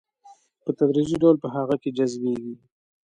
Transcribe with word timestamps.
په 0.63 0.69
تدريجي 0.79 1.15
ډول 1.23 1.35
په 1.43 1.47
هغه 1.55 1.75
کې 1.81 1.89
جذبيږي. 1.97 2.53